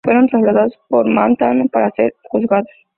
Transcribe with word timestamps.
Fueron 0.03 0.25
trasladados 0.29 0.73
a 0.89 1.03
Manhattan 1.03 1.69
para 1.69 1.91
ser 1.91 2.15
juzgados. 2.23 2.65